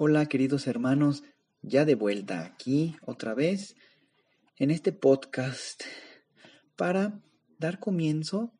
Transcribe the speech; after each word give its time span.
Hola 0.00 0.26
queridos 0.26 0.68
hermanos, 0.68 1.24
ya 1.60 1.84
de 1.84 1.96
vuelta 1.96 2.44
aquí 2.44 2.94
otra 3.04 3.34
vez 3.34 3.74
en 4.56 4.70
este 4.70 4.92
podcast 4.92 5.82
para 6.76 7.20
dar 7.58 7.80
comienzo 7.80 8.52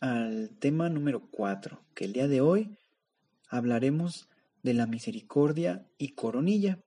al 0.00 0.56
tema 0.60 0.88
número 0.88 1.28
4, 1.28 1.84
que 1.92 2.04
el 2.04 2.12
día 2.12 2.28
de 2.28 2.40
hoy 2.40 2.78
hablaremos 3.48 4.28
de 4.62 4.74
la 4.74 4.86
misericordia 4.86 5.88
y 5.98 6.10
coronilla. 6.10 6.78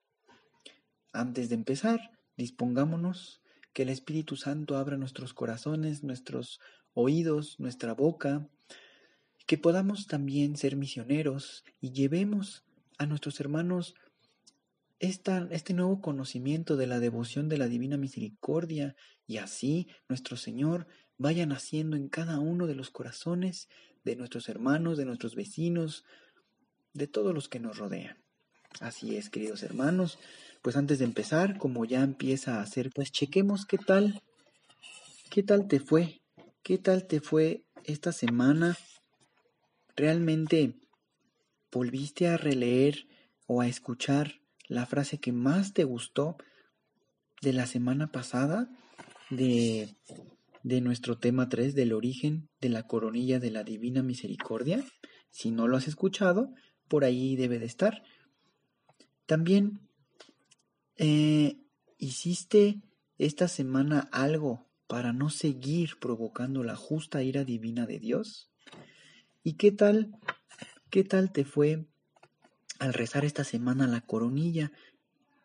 Antes 1.11 1.49
de 1.49 1.55
empezar, 1.55 2.17
dispongámonos 2.37 3.41
que 3.73 3.83
el 3.83 3.89
Espíritu 3.89 4.37
Santo 4.37 4.77
abra 4.77 4.95
nuestros 4.95 5.33
corazones, 5.33 6.05
nuestros 6.05 6.61
oídos, 6.93 7.59
nuestra 7.59 7.93
boca, 7.93 8.47
que 9.45 9.57
podamos 9.57 10.07
también 10.07 10.55
ser 10.55 10.77
misioneros 10.77 11.65
y 11.81 11.91
llevemos 11.91 12.63
a 12.97 13.05
nuestros 13.05 13.39
hermanos 13.39 13.95
esta, 14.99 15.47
este 15.51 15.73
nuevo 15.73 16.01
conocimiento 16.01 16.77
de 16.77 16.87
la 16.87 16.99
devoción 16.99 17.49
de 17.49 17.57
la 17.57 17.67
Divina 17.67 17.97
Misericordia 17.97 18.95
y 19.27 19.37
así 19.37 19.87
nuestro 20.07 20.37
Señor 20.37 20.87
vaya 21.17 21.45
naciendo 21.45 21.97
en 21.97 22.07
cada 22.07 22.39
uno 22.39 22.67
de 22.67 22.75
los 22.75 22.89
corazones 22.89 23.67
de 24.03 24.15
nuestros 24.15 24.49
hermanos, 24.49 24.97
de 24.97 25.05
nuestros 25.05 25.35
vecinos, 25.35 26.05
de 26.93 27.07
todos 27.07 27.33
los 27.33 27.49
que 27.49 27.59
nos 27.59 27.77
rodean. 27.77 28.17
Así 28.79 29.15
es, 29.15 29.29
queridos 29.29 29.63
hermanos. 29.63 30.19
Pues 30.61 30.77
antes 30.77 30.99
de 30.99 31.05
empezar, 31.05 31.57
como 31.57 31.85
ya 31.85 32.01
empieza 32.01 32.57
a 32.57 32.61
hacer, 32.61 32.89
pues 32.93 33.11
chequemos 33.11 33.65
qué 33.65 33.77
tal, 33.77 34.21
qué 35.29 35.43
tal 35.43 35.67
te 35.67 35.79
fue, 35.79 36.21
qué 36.63 36.77
tal 36.77 37.05
te 37.05 37.19
fue 37.19 37.63
esta 37.83 38.11
semana. 38.11 38.77
¿Realmente 39.95 40.82
volviste 41.73 42.27
a 42.27 42.37
releer 42.37 43.07
o 43.47 43.61
a 43.61 43.67
escuchar 43.67 44.41
la 44.67 44.85
frase 44.85 45.19
que 45.19 45.31
más 45.31 45.73
te 45.73 45.83
gustó 45.83 46.37
de 47.41 47.53
la 47.53 47.65
semana 47.65 48.11
pasada 48.11 48.69
de, 49.29 49.95
de 50.63 50.81
nuestro 50.81 51.17
tema 51.17 51.49
3 51.49 51.75
del 51.75 51.93
origen 51.93 52.49
de 52.61 52.69
la 52.69 52.87
coronilla 52.87 53.39
de 53.39 53.51
la 53.51 53.63
Divina 53.63 54.03
Misericordia? 54.03 54.83
Si 55.29 55.51
no 55.51 55.67
lo 55.67 55.77
has 55.77 55.87
escuchado, 55.87 56.53
por 56.87 57.03
ahí 57.03 57.35
debe 57.35 57.59
de 57.59 57.65
estar. 57.65 58.03
También, 59.25 59.81
eh, 60.97 61.57
¿hiciste 61.97 62.81
esta 63.17 63.47
semana 63.47 64.09
algo 64.11 64.67
para 64.87 65.11
no 65.11 65.29
seguir 65.29 65.97
provocando 65.99 66.63
la 66.63 66.75
justa 66.75 67.23
ira 67.23 67.43
divina 67.43 67.85
de 67.85 67.99
Dios? 67.99 68.51
¿Y 69.43 69.53
qué 69.53 69.71
tal, 69.71 70.11
qué 70.93 71.03
tal 71.03 71.31
te 71.31 71.43
fue 71.43 71.87
al 72.77 72.93
rezar 72.93 73.25
esta 73.25 73.43
semana 73.43 73.87
la 73.87 74.01
coronilla? 74.01 74.71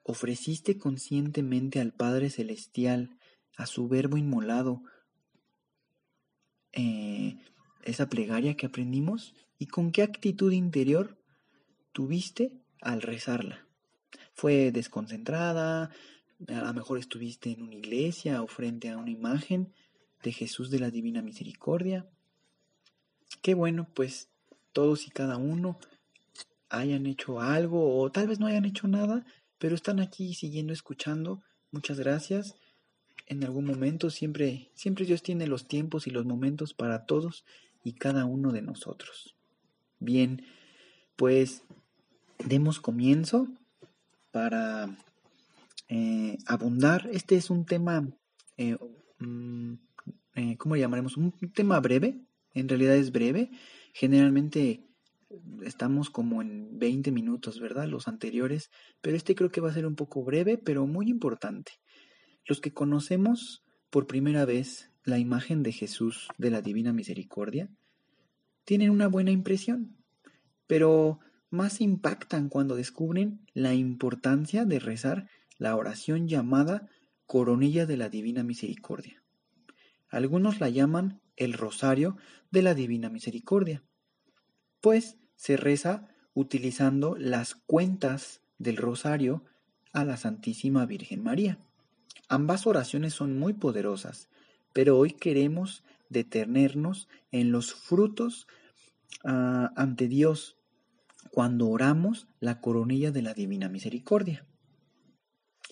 ¿Ofreciste 0.03 0.77
conscientemente 0.77 1.81
al 1.81 1.95
Padre 1.95 2.29
Celestial, 2.29 3.17
a 3.57 3.65
su 3.65 3.89
Verbo 3.89 4.19
inmolado, 4.19 4.83
eh, 6.73 7.39
esa 7.83 8.11
plegaria 8.11 8.59
que 8.59 8.67
aprendimos? 8.67 9.33
¿Y 9.59 9.69
con 9.69 9.91
qué 9.91 10.03
actitud 10.03 10.53
interior 10.53 11.17
tuviste 11.93 12.53
al 12.83 13.01
rezarla. 13.01 13.67
Fue 14.35 14.71
desconcentrada, 14.71 15.91
a 16.47 16.61
lo 16.61 16.75
mejor 16.75 16.99
estuviste 16.99 17.53
en 17.53 17.63
una 17.63 17.75
iglesia 17.75 18.43
o 18.43 18.49
frente 18.49 18.91
a 18.91 18.99
una 18.99 19.11
imagen 19.11 19.73
de 20.23 20.33
Jesús 20.33 20.69
de 20.71 20.81
la 20.81 20.91
Divina 20.91 21.23
Misericordia. 21.23 22.07
Qué 23.41 23.55
bueno, 23.55 23.89
pues 23.95 24.29
todos 24.73 25.07
y 25.07 25.11
cada 25.11 25.37
uno 25.37 25.79
hayan 26.69 27.07
hecho 27.07 27.41
algo 27.41 27.99
o 27.99 28.11
tal 28.11 28.29
vez 28.29 28.41
no 28.41 28.47
hayan 28.47 28.65
hecho 28.65 28.89
nada, 28.89 29.25
pero 29.59 29.75
están 29.75 30.01
aquí 30.01 30.35
siguiendo 30.35 30.73
escuchando. 30.73 31.43
Muchas 31.71 31.99
gracias. 31.99 32.57
En 33.27 33.45
algún 33.45 33.67
momento 33.67 34.11
siempre 34.11 34.71
siempre 34.75 35.05
Dios 35.05 35.23
tiene 35.23 35.47
los 35.47 35.69
tiempos 35.69 36.07
y 36.07 36.11
los 36.11 36.25
momentos 36.25 36.75
para 36.75 37.07
todos 37.07 37.45
y 37.85 37.93
cada 37.95 38.25
uno 38.25 38.53
de 38.53 38.63
nosotros. 38.63 39.35
Bien, 40.01 40.43
pues 41.17 41.63
demos 42.47 42.81
comienzo 42.81 43.49
para 44.31 44.97
eh, 45.89 46.39
abundar. 46.47 47.09
Este 47.13 47.37
es 47.37 47.51
un 47.51 47.65
tema, 47.65 48.09
eh, 48.57 48.77
mm, 49.19 49.75
eh, 50.35 50.57
¿cómo 50.57 50.77
llamaremos? 50.77 51.17
Un 51.17 51.33
tema 51.55 51.81
breve, 51.81 52.21
en 52.55 52.69
realidad 52.69 52.95
es 52.95 53.11
breve. 53.11 53.51
Generalmente 53.99 54.85
estamos 55.65 56.09
como 56.09 56.41
en 56.41 56.79
20 56.79 57.11
minutos, 57.11 57.59
¿verdad? 57.59 57.89
Los 57.89 58.07
anteriores, 58.07 58.71
pero 59.01 59.17
este 59.17 59.35
creo 59.35 59.51
que 59.51 59.61
va 59.61 59.71
a 59.71 59.75
ser 59.75 59.87
un 59.87 59.97
poco 59.97 60.23
breve, 60.23 60.57
pero 60.57 60.87
muy 60.87 61.11
importante. 61.11 61.73
Los 62.47 62.61
que 62.61 62.73
conocemos 62.73 63.65
por 63.91 64.07
primera 64.07 64.45
vez 64.45 64.93
la 65.03 65.19
imagen 65.19 65.65
de 65.65 65.73
Jesús 65.73 66.29
de 66.39 66.53
la 66.53 66.63
Divina 66.63 66.93
Misericordia, 66.93 67.71
tienen 68.65 68.91
una 68.91 69.09
buena 69.09 69.33
impresión, 69.33 69.97
pero 70.69 71.19
más 71.51 71.81
impactan 71.81 72.49
cuando 72.51 72.77
descubren 72.77 73.41
la 73.53 73.75
importancia 73.75 74.65
de 74.65 74.79
rezar 74.79 75.29
la 75.57 75.75
oración 75.75 76.29
llamada 76.29 76.89
Coronilla 77.27 77.85
de 77.85 77.97
la 77.97 78.09
Divina 78.09 78.45
Misericordia. 78.45 79.25
Algunos 80.09 80.61
la 80.61 80.69
llaman 80.69 81.21
el 81.35 81.53
Rosario 81.53 82.17
de 82.53 82.63
la 82.63 82.75
Divina 82.75 83.11
Misericordia, 83.11 83.83
pues 84.81 85.17
se 85.37 85.57
reza 85.57 86.09
utilizando 86.35 87.17
las 87.17 87.55
cuentas 87.55 88.41
del 88.59 88.77
Rosario 88.77 89.45
a 89.93 90.05
la 90.05 90.17
Santísima 90.17 90.87
Virgen 90.87 91.23
María. 91.23 91.59
Ambas 92.29 92.67
oraciones 92.67 93.15
son 93.15 93.39
muy 93.39 93.55
poderosas, 93.55 94.29
pero 94.73 94.99
hoy 94.99 95.13
queremos 95.13 95.83
detenernos 96.11 97.09
en 97.33 97.53
los 97.53 97.75
frutos 97.75 98.47
ah, 99.25 99.73
ante 99.77 100.09
Dios 100.09 100.57
cuando 101.31 101.69
oramos 101.69 102.29
la 102.41 102.61
coronilla 102.61 103.11
de 103.11 103.23
la 103.23 103.35
Divina 103.35 103.69
Misericordia. 103.69 104.47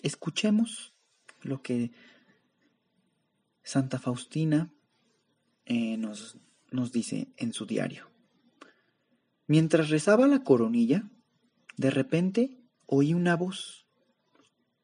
Escuchemos 0.03 0.93
lo 1.41 1.61
que 1.61 1.91
Santa 3.63 3.99
Faustina 3.99 4.73
eh, 5.65 5.97
nos, 5.97 6.37
nos 6.71 6.91
dice 6.91 7.33
en 7.37 7.53
su 7.53 7.65
diario. 7.65 8.16
Mientras 9.47 9.89
rezaba 9.89 10.27
la 10.27 10.43
coronilla, 10.43 11.09
de 11.77 11.89
repente 11.89 12.57
oí 12.85 13.13
una 13.13 13.35
voz. 13.35 13.87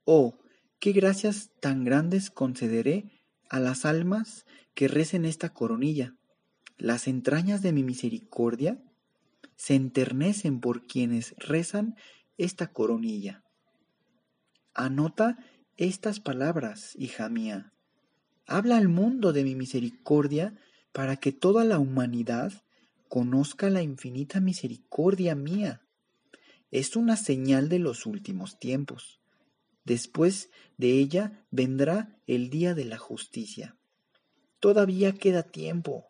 Oh, 0.06 0.38
qué 0.79 0.94
gracias 0.94 1.51
tan 1.59 1.84
grandes 1.84 2.31
concederé 2.31 3.12
a 3.50 3.59
las 3.59 3.85
almas 3.85 4.46
que 4.74 4.88
recen 4.88 5.25
esta 5.25 5.53
coronilla. 5.53 6.16
Las 6.78 7.07
entrañas 7.07 7.62
de 7.62 7.74
mi 7.74 7.84
misericordia 7.84 8.81
se 9.56 9.75
enternecen 9.75 10.60
por 10.60 10.88
quienes 10.88 11.36
rezan 11.38 11.95
esta 12.38 12.68
coronilla. 12.68 13.44
Anota 14.74 15.38
estas 15.77 16.19
palabras, 16.19 16.95
hija 16.98 17.30
mía. 17.30 17.74
Habla 18.45 18.77
al 18.77 18.89
mundo 18.89 19.33
de 19.33 19.44
mi 19.44 19.56
misericordia 19.56 20.56
para 20.92 21.18
que 21.18 21.31
toda 21.31 21.63
la 21.63 21.80
humanidad 21.80 22.62
conozca 23.13 23.69
la 23.69 23.83
infinita 23.83 24.39
misericordia 24.39 25.36
mía. 25.36 25.83
Es 26.71 26.95
una 26.95 27.15
señal 27.15 27.69
de 27.69 27.77
los 27.77 28.07
últimos 28.07 28.57
tiempos. 28.57 29.21
Después 29.83 30.50
de 30.77 30.94
ella 30.94 31.45
vendrá 31.51 32.18
el 32.25 32.50
día 32.50 32.74
de 32.74 32.86
la 32.86 32.98
justicia. 32.98 33.77
Todavía 34.60 35.13
queda 35.13 35.44
tiempo 35.44 36.07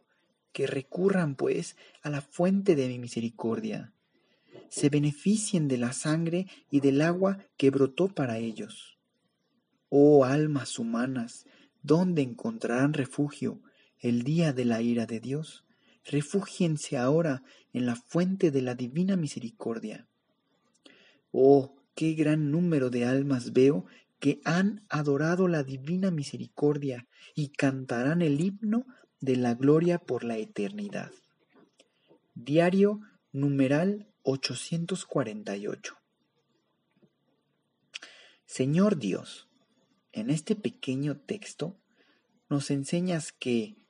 que 0.53 0.65
recurran 0.65 1.35
pues 1.35 1.75
a 2.03 2.09
la 2.09 2.21
fuente 2.21 2.73
de 2.73 2.87
mi 2.87 2.99
misericordia, 2.99 3.93
se 4.69 4.87
beneficien 4.87 5.67
de 5.67 5.79
la 5.79 5.91
sangre 5.91 6.47
y 6.69 6.79
del 6.79 7.01
agua 7.01 7.37
que 7.57 7.69
brotó 7.69 8.07
para 8.07 8.37
ellos. 8.37 8.97
Oh 9.89 10.23
almas 10.23 10.79
humanas, 10.79 11.47
¿dónde 11.81 12.21
encontrarán 12.21 12.93
refugio 12.93 13.61
el 13.99 14.23
día 14.23 14.53
de 14.53 14.63
la 14.63 14.81
ira 14.81 15.05
de 15.05 15.19
Dios? 15.19 15.65
Refúgiense 16.05 16.97
ahora 16.97 17.43
en 17.71 17.85
la 17.85 17.95
fuente 17.95 18.51
de 18.51 18.61
la 18.61 18.75
divina 18.75 19.15
misericordia. 19.15 20.07
Oh, 21.31 21.75
qué 21.95 22.13
gran 22.13 22.51
número 22.51 22.89
de 22.89 23.05
almas 23.05 23.53
veo 23.53 23.85
que 24.19 24.41
han 24.45 24.85
adorado 24.89 25.47
la 25.47 25.63
divina 25.63 26.11
misericordia 26.11 27.07
y 27.35 27.49
cantarán 27.49 28.21
el 28.21 28.39
himno 28.39 28.85
de 29.19 29.35
la 29.37 29.53
gloria 29.53 29.99
por 29.99 30.23
la 30.23 30.37
eternidad. 30.37 31.11
Diario 32.33 33.01
numeral 33.31 34.07
848. 34.23 35.97
Señor 38.45 38.97
Dios, 38.97 39.49
en 40.11 40.29
este 40.29 40.55
pequeño 40.55 41.17
texto 41.17 41.75
nos 42.49 42.69
enseñas 42.71 43.31
que 43.31 43.82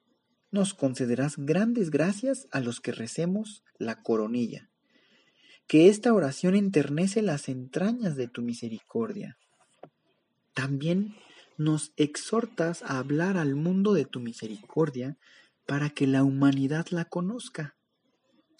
nos 0.53 0.75
concederás 0.75 1.35
grandes 1.35 1.89
gracias 1.89 2.47
a 2.51 2.59
los 2.59 2.79
que 2.79 2.91
recemos 2.91 3.63
la 3.79 4.03
coronilla, 4.03 4.69
que 5.67 5.89
esta 5.89 6.13
oración 6.13 6.55
enternece 6.55 7.23
las 7.23 7.49
entrañas 7.49 8.15
de 8.15 8.27
tu 8.27 8.43
misericordia. 8.43 9.37
También 10.53 11.15
nos 11.57 11.91
exhortas 11.97 12.83
a 12.83 12.99
hablar 12.99 13.37
al 13.37 13.55
mundo 13.55 13.93
de 13.93 14.05
tu 14.05 14.19
misericordia 14.19 15.17
para 15.65 15.89
que 15.89 16.05
la 16.05 16.23
humanidad 16.23 16.85
la 16.91 17.05
conozca. 17.05 17.75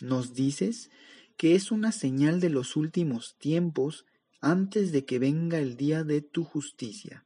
Nos 0.02 0.34
dices 0.34 0.90
que 1.38 1.54
es 1.54 1.72
una 1.72 1.92
señal 1.92 2.40
de 2.40 2.50
los 2.50 2.76
últimos 2.76 3.38
tiempos 3.38 4.06
antes 4.42 4.92
de 4.92 5.06
que 5.06 5.20
venga 5.20 5.60
el 5.60 5.78
día 5.78 6.04
de 6.04 6.22
tu 6.22 6.44
justicia. 6.44 7.24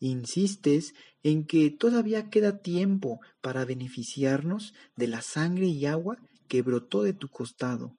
Insistes 0.00 0.94
en 1.22 1.46
que 1.46 1.70
todavía 1.70 2.30
queda 2.30 2.58
tiempo 2.58 3.20
para 3.40 3.64
beneficiarnos 3.64 4.74
de 4.96 5.06
la 5.06 5.22
sangre 5.22 5.66
y 5.66 5.86
agua 5.86 6.18
que 6.48 6.62
brotó 6.62 7.02
de 7.02 7.12
tu 7.12 7.28
costado. 7.28 7.96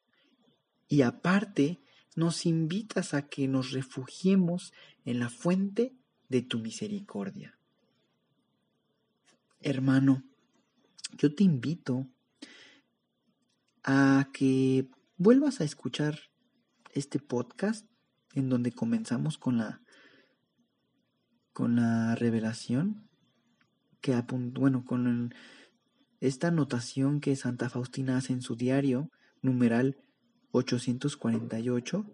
Y 0.87 1.03
aparte, 1.03 1.79
nos 2.15 2.45
invitas 2.45 3.13
a 3.13 3.29
que 3.29 3.47
nos 3.47 3.71
refugiemos 3.71 4.73
en 5.05 5.19
la 5.19 5.29
fuente 5.29 5.95
de 6.27 6.41
tu 6.41 6.59
misericordia. 6.59 7.57
Hermano, 9.61 10.23
yo 11.17 11.33
te 11.33 11.43
invito 11.43 12.07
a 13.83 14.29
que 14.33 14.89
vuelvas 15.17 15.61
a 15.61 15.63
escuchar 15.63 16.19
este 16.93 17.19
podcast 17.19 17.85
en 18.33 18.49
donde 18.49 18.71
comenzamos 18.71 19.37
con 19.37 19.57
la 19.57 19.81
con 21.53 21.75
la 21.75 22.15
revelación 22.15 23.07
que 24.01 24.19
bueno 24.27 24.85
con 24.85 25.33
esta 26.19 26.47
anotación 26.47 27.19
que 27.19 27.35
Santa 27.35 27.69
Faustina 27.69 28.17
hace 28.17 28.33
en 28.33 28.41
su 28.41 28.55
diario 28.55 29.09
numeral 29.41 29.97
848 30.51 32.05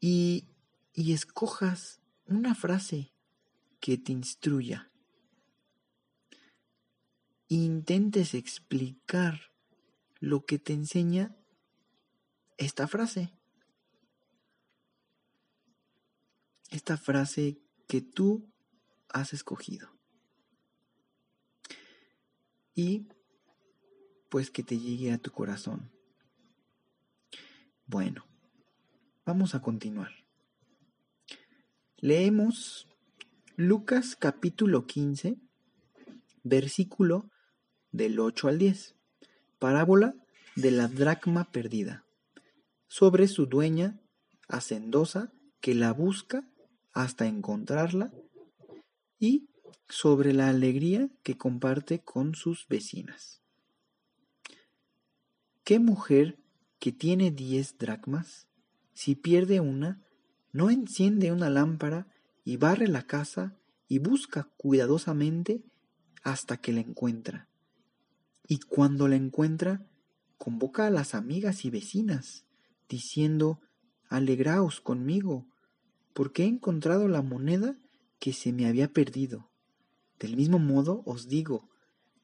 y, 0.00 0.48
y 0.94 1.12
escojas 1.12 2.00
una 2.26 2.54
frase 2.54 3.12
que 3.80 3.98
te 3.98 4.12
instruya 4.12 4.90
intentes 7.50 8.34
explicar 8.34 9.52
lo 10.20 10.46
que 10.46 10.58
te 10.58 10.72
enseña 10.72 11.36
esta 12.56 12.86
frase. 12.86 13.32
Esta 16.70 16.96
frase 16.96 17.58
que 17.88 18.00
tú 18.00 18.48
has 19.08 19.32
escogido. 19.32 19.90
Y 22.74 23.08
pues 24.28 24.52
que 24.52 24.62
te 24.62 24.78
llegue 24.78 25.12
a 25.12 25.18
tu 25.18 25.32
corazón. 25.32 25.90
Bueno, 27.86 28.24
vamos 29.26 29.56
a 29.56 29.60
continuar. 29.60 30.12
Leemos 31.96 32.86
Lucas 33.56 34.14
capítulo 34.14 34.86
15, 34.86 35.36
versículo 36.44 37.28
del 37.90 38.20
8 38.20 38.46
al 38.46 38.58
10. 38.58 38.94
Parábola 39.58 40.14
de 40.54 40.70
la 40.70 40.86
dracma 40.86 41.50
perdida. 41.50 42.04
Sobre 42.86 43.26
su 43.26 43.46
dueña, 43.46 44.00
hacendosa, 44.48 45.32
que 45.60 45.74
la 45.74 45.92
busca 45.92 46.49
hasta 46.92 47.26
encontrarla, 47.26 48.12
y 49.18 49.48
sobre 49.88 50.32
la 50.32 50.48
alegría 50.48 51.10
que 51.22 51.36
comparte 51.36 52.00
con 52.00 52.34
sus 52.34 52.66
vecinas. 52.68 53.42
¿Qué 55.64 55.78
mujer 55.78 56.38
que 56.78 56.92
tiene 56.92 57.30
diez 57.30 57.76
dracmas, 57.78 58.48
si 58.94 59.14
pierde 59.14 59.60
una, 59.60 60.02
no 60.52 60.70
enciende 60.70 61.32
una 61.32 61.50
lámpara 61.50 62.08
y 62.44 62.56
barre 62.56 62.88
la 62.88 63.02
casa 63.02 63.56
y 63.88 63.98
busca 63.98 64.48
cuidadosamente 64.56 65.62
hasta 66.22 66.56
que 66.56 66.72
la 66.72 66.80
encuentra? 66.80 67.50
y 68.50 68.58
cuando 68.58 69.06
la 69.06 69.14
encuentra, 69.14 69.86
convoca 70.36 70.88
a 70.88 70.90
las 70.90 71.14
amigas 71.14 71.64
y 71.64 71.70
vecinas, 71.70 72.46
diciendo, 72.88 73.60
Alegraos 74.08 74.80
conmigo, 74.80 75.46
porque 76.12 76.44
he 76.44 76.46
encontrado 76.46 77.08
la 77.08 77.22
moneda 77.22 77.76
que 78.18 78.32
se 78.32 78.52
me 78.52 78.66
había 78.66 78.92
perdido. 78.92 79.50
Del 80.18 80.36
mismo 80.36 80.58
modo 80.58 81.02
os 81.06 81.28
digo, 81.28 81.68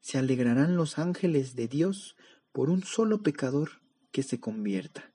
se 0.00 0.18
alegrarán 0.18 0.76
los 0.76 0.98
ángeles 0.98 1.54
de 1.56 1.68
Dios 1.68 2.16
por 2.52 2.70
un 2.70 2.82
solo 2.82 3.22
pecador 3.22 3.82
que 4.12 4.22
se 4.22 4.40
convierta. 4.40 5.12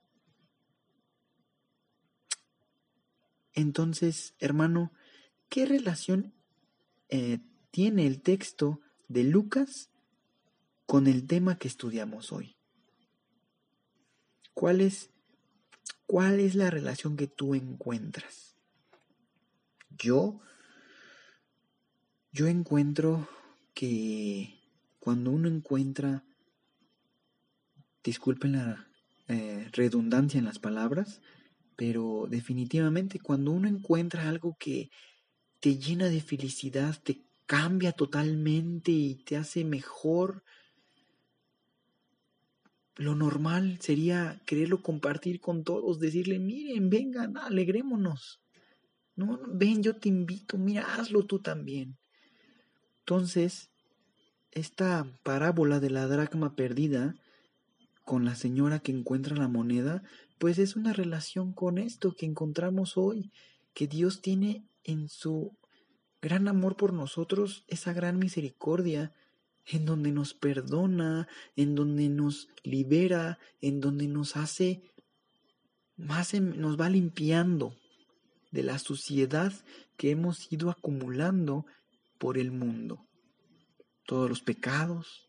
Entonces, 3.54 4.34
hermano, 4.40 4.92
¿qué 5.50 5.66
relación 5.66 6.34
eh, 7.10 7.40
tiene 7.72 8.08
el 8.08 8.22
texto 8.22 8.82
de 9.08 9.24
Lucas 9.24 9.90
con 10.86 11.08
el 11.08 11.26
tema 11.26 11.58
que 11.58 11.70
estudiamos 11.70 12.34
hoy. 12.34 12.58
¿Cuál 14.54 14.82
es, 14.82 15.10
cuál 16.06 16.42
es 16.42 16.56
la 16.56 16.70
relación 16.70 17.16
que 17.16 17.28
tú 17.28 17.56
encuentras? 17.56 18.51
Yo, 20.02 20.40
yo 22.32 22.48
encuentro 22.48 23.30
que 23.76 24.60
cuando 25.00 25.30
uno 25.30 25.48
encuentra, 25.48 26.24
disculpen 28.04 28.54
la 28.54 28.88
eh, 29.28 29.70
redundancia 29.74 30.40
en 30.40 30.46
las 30.46 30.58
palabras, 30.58 31.22
pero 31.76 32.26
definitivamente 32.28 33.20
cuando 33.20 33.52
uno 33.52 33.68
encuentra 33.68 34.28
algo 34.28 34.58
que 34.60 34.90
te 35.60 35.78
llena 35.78 36.10
de 36.10 36.22
felicidad, 36.22 36.98
te 37.04 37.22
cambia 37.46 37.92
totalmente 37.92 38.92
y 38.92 39.24
te 39.24 39.38
hace 39.38 39.64
mejor, 39.64 40.44
lo 42.96 43.14
normal 43.14 43.78
sería 43.82 44.42
quererlo 44.48 44.82
compartir 44.82 45.40
con 45.40 45.64
todos, 45.64 46.00
decirle, 46.00 46.40
miren, 46.40 46.90
vengan, 46.90 47.38
alegrémonos. 47.38 48.41
No, 49.22 49.40
ven, 49.48 49.84
yo 49.84 49.96
te 49.98 50.10
invito, 50.10 50.58
mira, 50.58 50.96
hazlo 50.96 51.28
tú 51.28 51.40
también. 51.40 51.96
Entonces, 53.02 53.70
esta 54.50 55.06
parábola 55.22 55.80
de 55.80 55.92
la 55.92 56.08
dracma 56.08 56.56
perdida 56.56 57.14
con 58.04 58.26
la 58.26 58.34
señora 58.34 58.80
que 58.80 58.92
encuentra 58.92 59.38
la 59.38 59.48
moneda, 59.48 60.02
pues 60.40 60.58
es 60.58 60.76
una 60.76 60.92
relación 60.92 61.54
con 61.54 61.78
esto 61.78 62.16
que 62.16 62.26
encontramos 62.26 62.98
hoy, 62.98 63.32
que 63.76 63.86
Dios 63.86 64.22
tiene 64.22 64.66
en 64.84 65.08
su 65.08 65.56
gran 66.20 66.48
amor 66.48 66.76
por 66.76 66.92
nosotros, 66.92 67.64
esa 67.68 67.94
gran 67.94 68.18
misericordia, 68.18 69.14
en 69.68 69.86
donde 69.86 70.12
nos 70.12 70.34
perdona, 70.34 71.28
en 71.56 71.76
donde 71.76 72.10
nos 72.10 72.50
libera, 72.64 73.38
en 73.62 73.82
donde 73.82 74.08
nos 74.08 74.36
hace 74.36 74.82
más 75.96 76.34
nos 76.34 76.82
va 76.82 76.90
limpiando 76.90 77.76
de 78.52 78.64
la 78.64 78.78
suciedad 78.80 79.54
que 79.98 80.12
hemos 80.12 80.52
ido 80.52 80.70
acumulando 80.70 81.66
por 82.18 82.38
el 82.38 82.52
mundo. 82.52 83.06
Todos 84.06 84.30
los 84.30 84.42
pecados, 84.42 85.26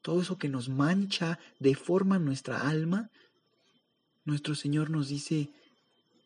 todo 0.00 0.22
eso 0.22 0.38
que 0.38 0.48
nos 0.48 0.68
mancha, 0.68 1.38
deforma 1.58 2.18
nuestra 2.18 2.68
alma, 2.68 3.10
nuestro 4.24 4.54
Señor 4.54 4.90
nos 4.90 5.08
dice, 5.08 5.50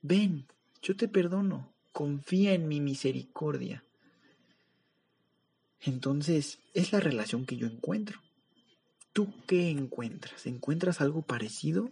ven, 0.03 0.47
yo 0.83 0.97
te 0.97 1.09
perdono, 1.09 1.75
confía 1.93 2.53
en 2.53 2.69
mi 2.69 2.81
misericordia. 2.81 3.85
Entonces, 5.81 6.59
es 6.75 6.93
la 6.93 7.01
relación 7.01 7.47
que 7.47 7.57
yo 7.57 7.67
encuentro. 7.67 8.21
¿Tú 9.13 9.33
qué 9.47 9.71
encuentras? 9.71 10.47
¿Encuentras 10.47 11.01
algo 11.01 11.23
parecido? 11.23 11.91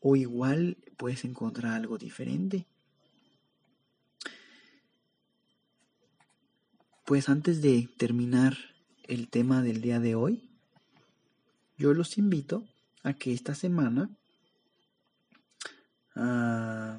¿O 0.00 0.14
igual 0.14 0.76
puedes 0.96 1.24
encontrar 1.24 1.72
algo 1.72 1.98
diferente? 1.98 2.66
Pues 7.06 7.28
antes 7.28 7.62
de 7.62 7.88
terminar 7.98 8.56
el 9.04 9.28
tema 9.28 9.62
del 9.62 9.80
día 9.80 10.00
de 10.00 10.16
hoy, 10.16 10.50
yo 11.78 11.94
los 11.94 12.18
invito 12.18 12.66
a 13.04 13.12
que 13.12 13.32
esta 13.32 13.54
semana 13.54 14.10
ah, 16.16 16.98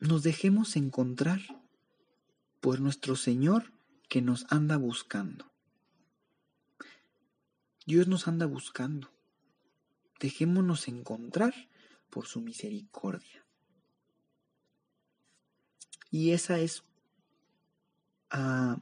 nos 0.00 0.24
dejemos 0.24 0.74
encontrar 0.74 1.38
por 2.60 2.80
nuestro 2.80 3.14
Señor 3.14 3.72
que 4.08 4.20
nos 4.20 4.46
anda 4.50 4.76
buscando. 4.78 5.48
Dios 7.86 8.08
nos 8.08 8.26
anda 8.26 8.46
buscando. 8.46 9.12
Dejémonos 10.18 10.88
encontrar 10.88 11.54
por 12.10 12.26
su 12.26 12.40
misericordia. 12.40 13.46
Y 16.10 16.32
esa 16.32 16.58
es, 16.58 16.82
ah, 18.32 18.80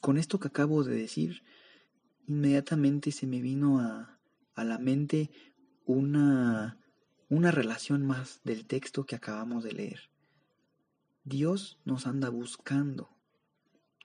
con 0.00 0.18
esto 0.18 0.38
que 0.38 0.48
acabo 0.48 0.84
de 0.84 0.96
decir, 0.96 1.42
inmediatamente 2.26 3.12
se 3.12 3.26
me 3.26 3.40
vino 3.40 3.80
a, 3.80 4.18
a 4.54 4.64
la 4.64 4.78
mente 4.78 5.30
una, 5.84 6.78
una 7.28 7.50
relación 7.50 8.06
más 8.06 8.40
del 8.44 8.66
texto 8.66 9.04
que 9.04 9.16
acabamos 9.16 9.64
de 9.64 9.72
leer. 9.72 10.10
Dios 11.24 11.78
nos 11.84 12.06
anda 12.06 12.28
buscando. 12.28 13.10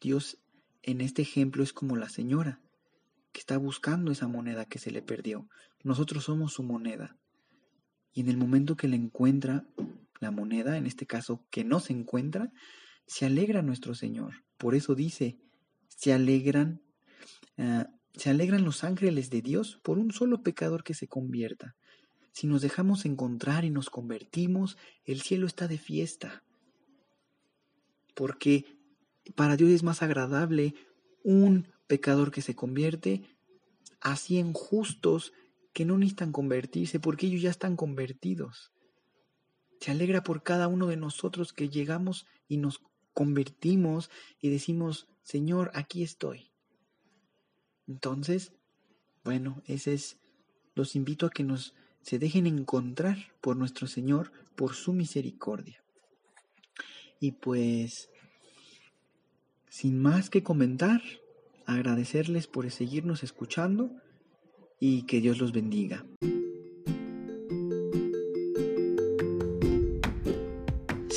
Dios 0.01 0.37
en 0.83 1.01
este 1.01 1.21
ejemplo 1.21 1.63
es 1.63 1.73
como 1.73 1.95
la 1.95 2.09
señora 2.09 2.61
que 3.31 3.39
está 3.39 3.57
buscando 3.57 4.11
esa 4.11 4.27
moneda 4.27 4.65
que 4.65 4.79
se 4.79 4.91
le 4.91 5.01
perdió. 5.01 5.47
Nosotros 5.83 6.23
somos 6.23 6.53
su 6.53 6.63
moneda. 6.63 7.17
Y 8.13 8.21
en 8.21 8.29
el 8.29 8.37
momento 8.37 8.75
que 8.75 8.87
le 8.87 8.95
encuentra 8.95 9.65
la 10.19 10.31
moneda, 10.31 10.77
en 10.77 10.87
este 10.87 11.05
caso 11.05 11.45
que 11.51 11.63
no 11.63 11.79
se 11.79 11.93
encuentra, 11.93 12.51
se 13.05 13.25
alegra 13.25 13.61
nuestro 13.61 13.93
Señor. 13.93 14.43
Por 14.57 14.75
eso 14.75 14.95
dice, 14.95 15.37
se 15.89 16.13
alegran, 16.13 16.81
ah, 17.57 17.87
se 18.15 18.29
alegran 18.29 18.63
los 18.63 18.83
ángeles 18.83 19.29
de 19.29 19.41
Dios 19.41 19.79
por 19.83 19.99
un 19.99 20.11
solo 20.11 20.41
pecador 20.41 20.83
que 20.83 20.93
se 20.93 21.07
convierta. 21.07 21.75
Si 22.31 22.47
nos 22.47 22.61
dejamos 22.61 23.05
encontrar 23.05 23.65
y 23.65 23.69
nos 23.69 23.89
convertimos, 23.89 24.77
el 25.03 25.21
cielo 25.21 25.45
está 25.45 25.67
de 25.67 25.77
fiesta. 25.77 26.43
Porque 28.15 28.65
para 29.35 29.57
Dios 29.57 29.71
es 29.71 29.83
más 29.83 30.01
agradable 30.01 30.73
un 31.23 31.67
pecador 31.87 32.31
que 32.31 32.41
se 32.41 32.55
convierte 32.55 33.23
a 34.01 34.15
cien 34.15 34.53
justos 34.53 35.33
que 35.73 35.85
no 35.85 35.97
necesitan 35.97 36.31
convertirse 36.31 36.99
porque 36.99 37.27
ellos 37.27 37.41
ya 37.41 37.49
están 37.49 37.75
convertidos. 37.75 38.71
Se 39.79 39.91
alegra 39.91 40.23
por 40.23 40.43
cada 40.43 40.67
uno 40.67 40.87
de 40.87 40.97
nosotros 40.97 41.53
que 41.53 41.69
llegamos 41.69 42.25
y 42.47 42.57
nos 42.57 42.81
convertimos 43.19 44.09
y 44.39 44.47
decimos, 44.47 45.09
Señor, 45.23 45.71
aquí 45.73 46.03
estoy. 46.03 46.51
Entonces, 47.85 48.53
bueno, 49.25 49.61
ese 49.65 49.93
es, 49.93 50.15
los 50.73 50.95
invito 50.95 51.25
a 51.25 51.29
que 51.29 51.43
nos 51.43 51.75
se 52.01 52.17
dejen 52.17 52.47
encontrar 52.47 53.17
por 53.41 53.57
nuestro 53.57 53.87
Señor, 53.87 54.31
por 54.55 54.73
su 54.73 54.93
misericordia. 54.93 55.83
Y 57.19 57.33
pues, 57.33 58.09
sin 59.67 60.01
más 60.01 60.29
que 60.29 60.41
comentar, 60.41 61.01
agradecerles 61.65 62.47
por 62.47 62.71
seguirnos 62.71 63.21
escuchando 63.21 63.91
y 64.79 65.01
que 65.07 65.19
Dios 65.19 65.39
los 65.39 65.51
bendiga. 65.51 66.05